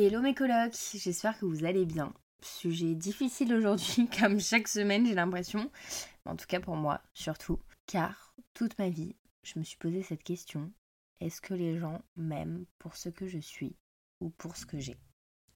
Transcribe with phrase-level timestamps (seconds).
[0.00, 2.14] Hello mes colocs, j'espère que vous allez bien.
[2.40, 5.72] Sujet difficile aujourd'hui, comme chaque semaine j'ai l'impression,
[6.24, 10.22] en tout cas pour moi surtout, car toute ma vie je me suis posé cette
[10.22, 10.70] question,
[11.18, 13.74] est-ce que les gens m'aiment pour ce que je suis
[14.20, 15.00] ou pour ce que j'ai?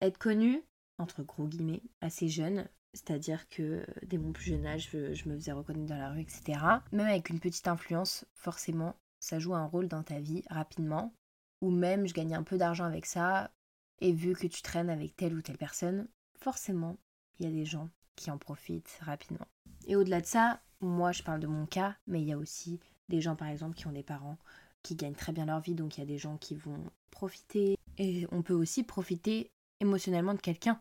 [0.01, 0.61] Être connu,
[0.98, 5.52] entre gros guillemets, assez jeune, c'est-à-dire que dès mon plus jeune âge je me faisais
[5.52, 6.59] reconnaître dans la rue, etc.
[6.91, 11.15] Même avec une petite influence, forcément ça joue un rôle dans ta vie rapidement,
[11.61, 13.52] ou même je gagnais un peu d'argent avec ça,
[14.01, 16.96] et vu que tu traînes avec telle ou telle personne, forcément,
[17.38, 19.46] il y a des gens qui en profitent rapidement.
[19.87, 22.80] Et au-delà de ça, moi je parle de mon cas, mais il y a aussi
[23.09, 24.38] des gens par exemple qui ont des parents
[24.83, 27.77] qui gagnent très bien leur vie, donc il y a des gens qui vont profiter.
[27.98, 30.80] Et on peut aussi profiter émotionnellement de quelqu'un.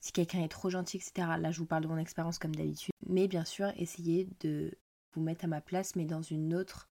[0.00, 1.12] Si quelqu'un est trop gentil, etc.
[1.38, 2.92] Là, je vous parle de mon expérience comme d'habitude.
[3.06, 4.76] Mais bien sûr, essayez de
[5.12, 6.90] vous mettre à ma place, mais dans une autre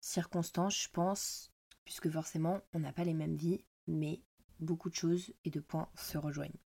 [0.00, 1.50] circonstance, je pense,
[1.84, 4.20] puisque forcément, on n'a pas les mêmes vies, mais
[4.60, 6.58] beaucoup de choses et de points se rejoignent.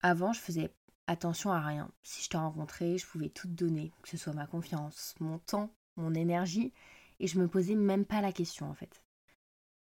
[0.00, 0.72] Avant, je faisais
[1.06, 1.90] attention à rien.
[2.02, 5.38] Si je te rencontrais, je pouvais tout te donner, que ce soit ma confiance, mon
[5.38, 6.72] temps, mon énergie,
[7.20, 9.02] et je me posais même pas la question en fait.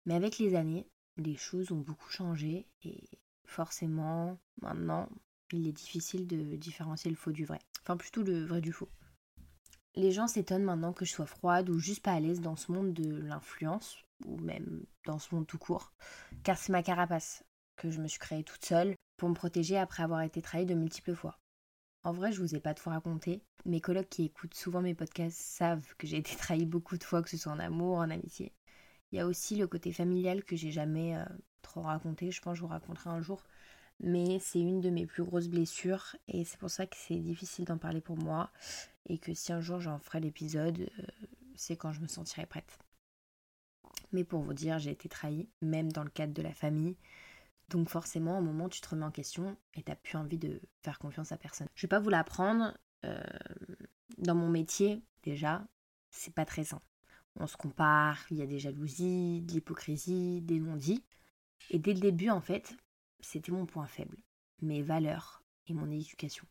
[0.07, 3.03] Mais avec les années, les choses ont beaucoup changé et
[3.47, 5.09] forcément, maintenant,
[5.53, 7.61] il est difficile de différencier le faux du vrai.
[7.83, 8.89] Enfin, plutôt le vrai du faux.
[9.95, 12.73] Les gens s'étonnent maintenant que je sois froide ou juste pas à l'aise dans ce
[12.73, 15.93] monde de l'influence, ou même dans ce monde tout court,
[16.43, 17.45] car c'est ma carapace
[17.77, 20.75] que je me suis créée toute seule pour me protéger après avoir été trahie de
[20.75, 21.39] multiples fois.
[22.03, 23.43] En vrai, je vous ai pas tout raconté.
[23.65, 27.23] Mes collègues qui écoutent souvent mes podcasts savent que j'ai été trahie beaucoup de fois,
[27.23, 28.53] que ce soit en amour, en amitié.
[29.11, 31.25] Il y a aussi le côté familial que j'ai jamais euh,
[31.63, 32.31] trop raconté.
[32.31, 33.43] Je pense que je vous raconterai un jour.
[34.01, 37.65] Mais c'est une de mes plus grosses blessures et c'est pour ça que c'est difficile
[37.65, 38.51] d'en parler pour moi.
[39.07, 41.03] Et que si un jour j'en ferai l'épisode, euh,
[41.55, 42.79] c'est quand je me sentirai prête.
[44.13, 46.97] Mais pour vous dire, j'ai été trahie, même dans le cadre de la famille.
[47.69, 50.61] Donc forcément, au moment où tu te remets en question et t'as plus envie de
[50.83, 51.69] faire confiance à personne.
[51.75, 52.77] Je vais pas vous l'apprendre.
[53.05, 53.23] Euh,
[54.19, 55.67] dans mon métier, déjà,
[56.11, 56.81] c'est pas très sain.
[57.37, 61.05] On se compare, il y a des jalousies, de l'hypocrisie, des non-dits.
[61.71, 62.77] Et dès le début, en fait,
[63.21, 64.17] c'était mon point faible.
[64.63, 66.47] Mes valeurs et mon éducation.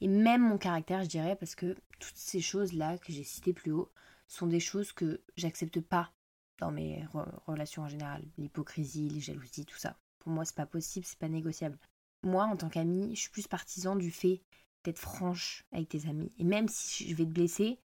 [0.00, 3.72] Et même mon caractère, je dirais, parce que toutes ces choses-là que j'ai citées plus
[3.72, 3.90] haut
[4.26, 6.12] sont des choses que j'accepte pas
[6.58, 7.04] dans mes
[7.46, 8.22] relations en général.
[8.38, 9.96] L'hypocrisie, les jalousies, tout ça.
[10.18, 11.78] Pour moi, c'est pas possible, c'est pas négociable.
[12.22, 14.42] Moi, en tant qu'amie, je suis plus partisan du fait
[14.84, 16.32] d'être franche avec tes amis.
[16.38, 17.78] Et même si je vais te blesser,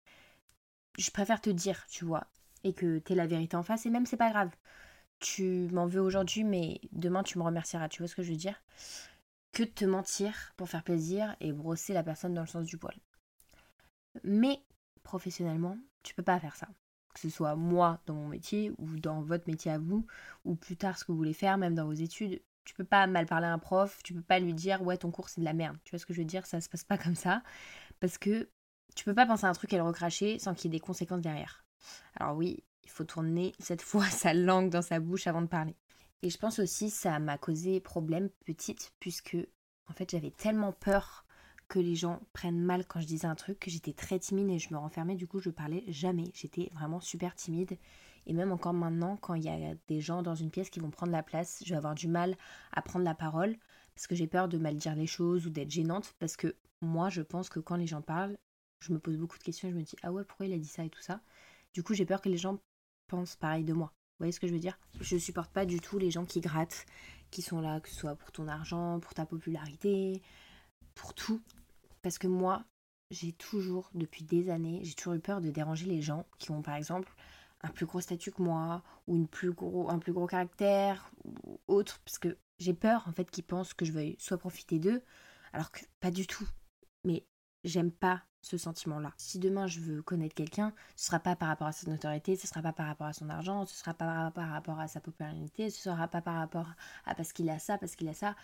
[0.99, 2.27] je préfère te dire, tu vois,
[2.65, 4.51] et que t'aies la vérité en face, et même c'est pas grave.
[5.19, 8.37] Tu m'en veux aujourd'hui, mais demain tu me remercieras, tu vois ce que je veux
[8.37, 8.63] dire?
[9.53, 12.77] Que de te mentir pour faire plaisir et brosser la personne dans le sens du
[12.77, 12.97] poil.
[14.25, 14.61] Mais
[15.03, 16.69] professionnellement, tu peux pas faire ça
[17.17, 20.07] que ce soit moi dans mon métier ou dans votre métier à vous,
[20.45, 23.07] ou plus tard ce que vous voulez faire, même dans vos études, tu peux pas
[23.07, 25.47] mal parler à un prof, tu peux pas lui dire ouais ton cours c'est de
[25.47, 25.79] la merde.
[25.85, 26.45] Tu vois ce que je veux dire?
[26.45, 27.43] Ça se passe pas comme ça
[28.01, 28.51] parce que
[28.95, 30.85] tu peux pas penser à un truc et le recracher sans qu'il y ait des
[30.85, 31.65] conséquences derrière.
[32.17, 35.77] Alors oui, il faut tourner cette fois sa langue dans sa bouche avant de parler.
[36.23, 39.37] Et je pense aussi ça m'a causé problème petite puisque
[39.89, 41.26] en fait j'avais tellement peur
[41.69, 44.59] que les gens prennent mal quand je disais un truc, que j'étais très timide et
[44.59, 46.31] je me renfermais, du coup je parlais jamais.
[46.35, 47.79] J'étais vraiment super timide.
[48.27, 50.91] Et même encore maintenant, quand il y a des gens dans une pièce qui vont
[50.91, 52.37] prendre la place, je vais avoir du mal
[52.73, 53.57] à prendre la parole
[53.95, 56.15] parce que j'ai peur de mal dire les choses ou d'être gênante.
[56.19, 58.37] Parce que moi, je pense que quand les gens parlent,
[58.81, 60.59] je me pose beaucoup de questions et je me dis Ah ouais, pourquoi il a
[60.59, 61.21] dit ça et tout ça?
[61.73, 62.59] Du coup, j'ai peur que les gens
[63.09, 63.87] pensent pareil de moi.
[63.87, 64.79] Vous voyez ce que je veux dire?
[65.01, 66.87] Je supporte pas du tout les gens qui grattent,
[67.31, 70.23] qui sont là, que ce soit pour ton argent, pour ta popularité,
[70.97, 71.41] pour tout.
[72.03, 72.65] Parce que moi,
[73.13, 76.63] j'ai toujours, depuis des années, j'ai toujours eu peur de déranger les gens qui ont
[76.63, 77.15] par exemple
[77.63, 81.61] un plus gros statut que moi, ou une plus gros, un plus gros caractère, ou
[81.69, 85.03] autre, parce que j'ai peur en fait qu'ils pensent que je veuille soit profiter d'eux,
[85.53, 86.47] alors que pas du tout.
[87.05, 87.25] Mais
[87.65, 89.13] j'aime pas ce sentiment-là.
[89.17, 92.47] Si demain je veux connaître quelqu'un, ce sera pas par rapport à sa notoriété, ce
[92.47, 95.71] sera pas par rapport à son argent, ce sera pas par rapport à sa popularité,
[95.71, 96.69] ce sera pas par rapport
[97.05, 98.37] à parce qu'il a ça, parce qu'il a ça.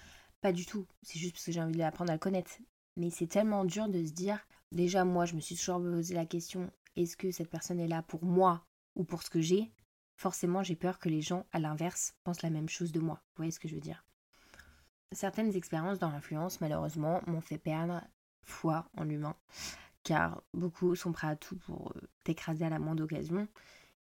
[0.43, 0.87] Pas du tout.
[1.03, 2.50] C'est juste parce que j'ai envie d'apprendre à le connaître.
[2.97, 4.39] Mais c'est tellement dur de se dire,
[4.73, 8.03] déjà moi je me suis toujours posé la question, est-ce que cette personne est là
[8.03, 8.67] pour moi
[8.97, 9.71] ou pour ce que j'ai?
[10.17, 13.15] Forcément j'ai peur que les gens, à l'inverse, pensent la même chose de moi.
[13.15, 14.05] Vous voyez ce que je veux dire?
[15.12, 18.03] Certaines expériences dans l'influence, malheureusement, m'ont fait perdre
[18.43, 19.37] foi en l'humain,
[20.03, 23.47] car beaucoup sont prêts à tout pour euh, t'écraser à la moindre occasion.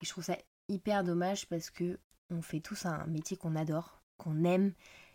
[0.01, 0.37] Et je trouve ça
[0.69, 1.99] hyper dommage parce que
[2.31, 4.73] on fait tous un métier qu'on adore, qu'on aime,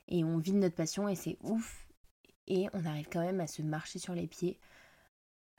[0.09, 1.87] et on vit de notre passion, et c'est ouf
[2.47, 4.59] et on arrive quand même à se marcher sur les pieds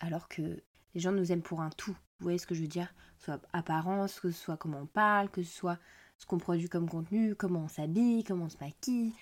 [0.00, 0.62] alors que
[0.94, 1.97] les gens nous aiment pour un tout.
[2.19, 2.93] Vous voyez ce que je veux dire?
[3.19, 5.79] Soit apparence, que ce soit comment on parle, que ce soit
[6.19, 9.14] ce qu'on produit comme contenu, comment on s'habille, comment on se maquille.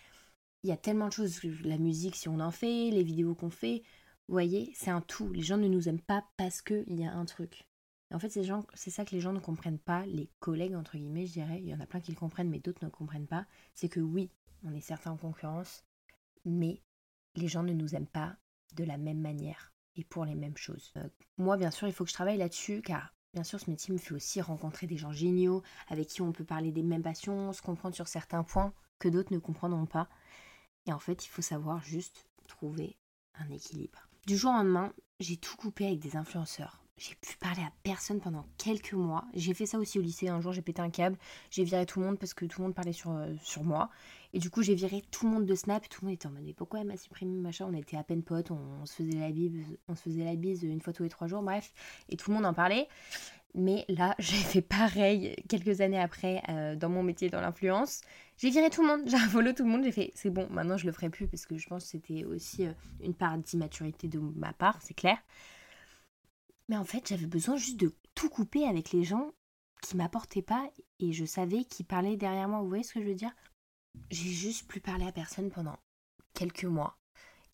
[0.64, 3.50] il y a tellement de choses, la musique si on en fait, les vidéos qu'on
[3.50, 3.82] fait,
[4.28, 5.30] vous voyez, c'est un tout.
[5.32, 7.66] Les gens ne nous aiment pas parce qu'il y a un truc.
[8.12, 11.32] en fait, c'est ça que les gens ne comprennent pas, les collègues, entre guillemets, je
[11.32, 13.46] dirais, il y en a plein qui le comprennent, mais d'autres ne comprennent pas.
[13.74, 14.30] C'est que oui,
[14.64, 15.84] on est certes en concurrence,
[16.44, 16.82] mais
[17.34, 18.36] les gens ne nous aiment pas
[18.74, 20.92] de la même manière et pour les mêmes choses.
[20.96, 23.92] Euh, moi, bien sûr, il faut que je travaille là-dessus, car bien sûr, ce métier
[23.92, 27.52] me fait aussi rencontrer des gens géniaux, avec qui on peut parler des mêmes passions,
[27.52, 30.08] se comprendre sur certains points que d'autres ne comprendront pas.
[30.86, 32.96] Et en fait, il faut savoir juste trouver
[33.34, 34.08] un équilibre.
[34.26, 36.82] Du jour au lendemain, j'ai tout coupé avec des influenceurs.
[36.98, 39.24] J'ai pu parler à personne pendant quelques mois.
[39.32, 40.28] J'ai fait ça aussi au lycée.
[40.28, 41.16] Un jour, j'ai pété un câble.
[41.50, 43.88] J'ai viré tout le monde parce que tout le monde parlait sur, euh, sur moi.
[44.34, 45.88] Et du coup, j'ai viré tout le monde de Snap.
[45.88, 47.66] Tout le monde était en mode, mais pourquoi elle m'a supprimé machin?
[47.70, 48.50] On était à peine potes.
[48.50, 51.28] On, se faisait la bise, on se faisait la bise une fois tous les trois
[51.28, 51.42] jours.
[51.42, 51.72] Bref.
[52.08, 52.88] Et tout le monde en parlait.
[53.54, 58.00] Mais là, j'ai fait pareil quelques années après euh, dans mon métier dans l'influence.
[58.38, 60.76] J'ai viré tout le monde, j'ai volé tout le monde, j'ai fait c'est bon, maintenant
[60.76, 62.72] je le ferai plus parce que je pense que c'était aussi euh,
[63.02, 65.18] une part d'immaturité de ma part, c'est clair.
[66.68, 69.32] Mais en fait, j'avais besoin juste de tout couper avec les gens
[69.82, 72.60] qui m'apportaient pas et je savais qui parlaient derrière moi.
[72.60, 73.34] Vous voyez ce que je veux dire?
[74.10, 75.76] J'ai juste plus parlé à personne pendant
[76.34, 76.98] quelques mois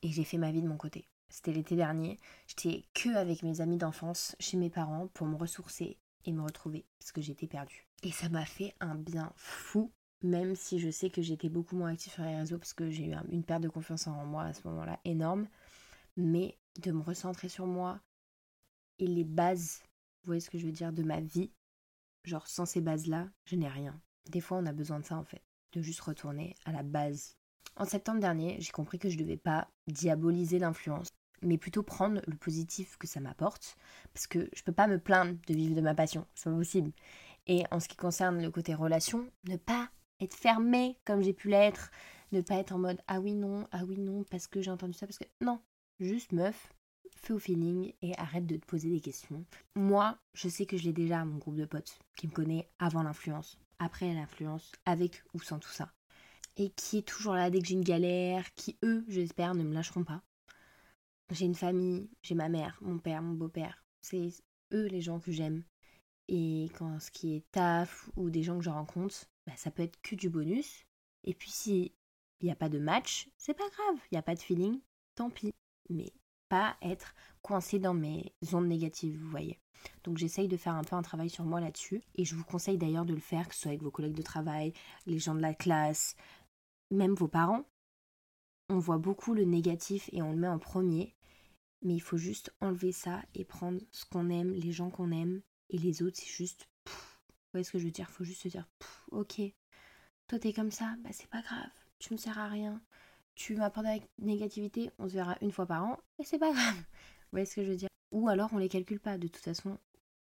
[0.03, 1.09] et j'ai fait ma vie de mon côté.
[1.29, 2.19] C'était l'été dernier.
[2.47, 6.87] J'étais que avec mes amis d'enfance chez mes parents pour me ressourcer et me retrouver
[6.99, 7.87] parce que j'étais perdue.
[8.03, 11.93] Et ça m'a fait un bien fou, même si je sais que j'étais beaucoup moins
[11.93, 14.53] active sur les réseaux parce que j'ai eu une perte de confiance en moi à
[14.53, 15.49] ce moment-là énorme.
[16.17, 18.01] Mais de me recentrer sur moi,
[18.99, 19.81] et les bases,
[20.23, 21.51] vous voyez ce que je veux dire, de ma vie.
[22.25, 24.01] Genre sans ces bases-là, je n'ai rien.
[24.31, 25.43] Des fois, on a besoin de ça en fait,
[25.73, 27.37] de juste retourner à la base.
[27.77, 31.09] En septembre dernier, j'ai compris que je ne devais pas diaboliser l'influence,
[31.43, 33.77] mais plutôt prendre le positif que ça m'apporte,
[34.13, 36.57] parce que je ne peux pas me plaindre de vivre de ma passion, c'est pas
[36.57, 36.93] possible.
[37.47, 41.49] Et en ce qui concerne le côté relation, ne pas être fermé comme j'ai pu
[41.49, 41.91] l'être,
[42.33, 44.95] ne pas être en mode ah oui non, ah oui non, parce que j'ai entendu
[44.95, 45.61] ça, parce que non,
[46.01, 46.73] juste meuf,
[47.25, 49.45] fais au feeling et arrête de te poser des questions.
[49.75, 52.69] Moi, je sais que je l'ai déjà à mon groupe de potes qui me connaît
[52.79, 55.93] avant l'influence, après l'influence, avec ou sans tout ça.
[56.57, 59.75] Et qui est toujours là dès que j'ai une galère, qui eux, j'espère, ne me
[59.75, 60.23] lâcheront pas.
[61.31, 63.83] J'ai une famille, j'ai ma mère, mon père, mon beau-père.
[64.03, 64.29] C'est
[64.73, 65.65] eux les gens que j'aime.
[66.29, 69.83] Et quand ce qui est taf ou des gens que je rencontre, bah, ça peut
[69.83, 70.85] être que du bonus.
[71.25, 71.93] Et puis si
[72.41, 74.81] il n'y a pas de match, c'est pas grave, il n'y a pas de feeling,
[75.15, 75.55] tant pis.
[75.89, 76.13] Mais
[76.83, 79.61] être coincé dans mes ondes négatives, vous voyez.
[80.03, 82.03] Donc j'essaye de faire un peu un travail sur moi là-dessus.
[82.15, 84.23] Et je vous conseille d'ailleurs de le faire, que ce soit avec vos collègues de
[84.23, 84.73] travail,
[85.07, 86.17] les gens de la classe,
[86.91, 87.65] même vos parents.
[88.71, 91.15] On voit beaucoup le négatif et on le met en premier.
[91.83, 95.43] Mais il faut juste enlever ça et prendre ce qu'on aime, les gens qu'on aime.
[95.69, 96.69] Et les autres, c'est juste...
[96.87, 96.93] vous
[97.53, 98.07] voyez ce que je veux dire?
[98.09, 98.67] Il faut juste se dire,
[99.11, 99.41] ok,
[100.27, 102.83] toi t'es comme ça, bah c'est pas grave, tu me sers à rien
[103.35, 106.77] tu m'apportes avec négativité, on se verra une fois par an, et c'est pas grave.
[106.77, 107.89] Vous voyez ce que je veux dire?
[108.13, 109.19] Ou alors on les calcule pas.
[109.19, 109.79] De toute façon,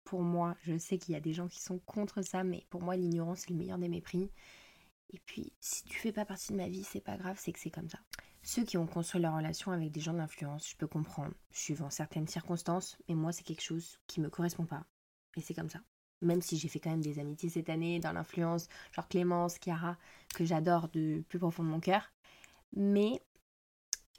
[0.03, 2.81] pour moi, je sais qu'il y a des gens qui sont contre ça, mais pour
[2.81, 4.31] moi, l'ignorance est le meilleur des mépris.
[5.11, 7.59] Et puis, si tu fais pas partie de ma vie, c'est pas grave, c'est que
[7.59, 7.99] c'est comme ça.
[8.43, 12.27] Ceux qui ont construit leur relation avec des gens d'influence, je peux comprendre, suivant certaines
[12.27, 14.85] circonstances, mais moi, c'est quelque chose qui me correspond pas.
[15.35, 15.79] Et c'est comme ça.
[16.21, 19.97] Même si j'ai fait quand même des amitiés cette année dans l'influence, genre Clémence, Chiara,
[20.35, 22.11] que j'adore de plus profond de mon cœur,
[22.73, 23.21] mais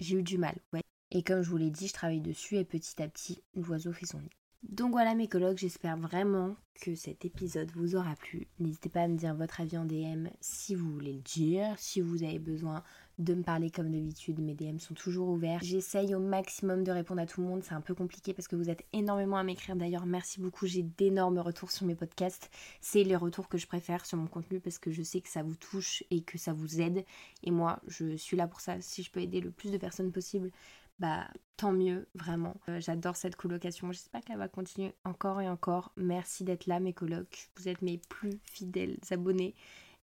[0.00, 0.58] j'ai eu du mal.
[0.72, 0.82] Ouais.
[1.10, 4.06] Et comme je vous l'ai dit, je travaille dessus et petit à petit, l'oiseau fait
[4.06, 4.30] son nid.
[4.62, 8.46] Donc voilà mes collègues, j'espère vraiment que cet épisode vous aura plu.
[8.58, 12.00] N'hésitez pas à me dire votre avis en DM si vous voulez le dire, si
[12.00, 12.84] vous avez besoin
[13.20, 15.60] de me parler comme d'habitude, mes DM sont toujours ouverts.
[15.62, 18.56] J'essaye au maximum de répondre à tout le monde, c'est un peu compliqué parce que
[18.56, 19.76] vous êtes énormément à m'écrire.
[19.76, 22.50] D'ailleurs, merci beaucoup, j'ai d'énormes retours sur mes podcasts.
[22.80, 25.42] C'est les retours que je préfère sur mon contenu parce que je sais que ça
[25.42, 27.04] vous touche et que ça vous aide.
[27.42, 28.80] Et moi, je suis là pour ça.
[28.80, 30.50] Si je peux aider le plus de personnes possible,
[30.98, 32.54] bah tant mieux, vraiment.
[32.68, 33.92] Euh, j'adore cette colocation.
[33.92, 35.92] J'espère qu'elle va continuer encore et encore.
[35.96, 37.50] Merci d'être là, mes colocs.
[37.56, 39.54] Vous êtes mes plus fidèles abonnés.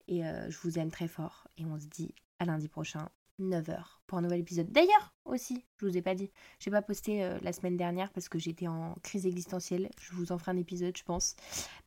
[0.09, 1.49] Et euh, je vous aime très fort.
[1.59, 3.09] Et on se dit à lundi prochain,
[3.41, 4.71] 9h, pour un nouvel épisode.
[4.73, 8.29] D'ailleurs, aussi, je vous ai pas dit, j'ai pas posté euh, la semaine dernière parce
[8.29, 9.91] que j'étais en crise existentielle.
[10.01, 11.37] Je vous en ferai un épisode, je pense.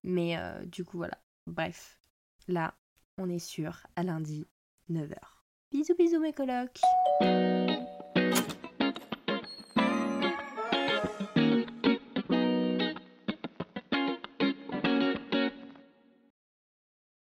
[0.03, 1.17] Mais euh, du coup, voilà.
[1.47, 1.99] Bref,
[2.47, 2.75] là,
[3.17, 4.45] on est sûr, à lundi,
[4.89, 5.15] 9h.
[5.71, 6.79] Bisous, bisous, mes colocs.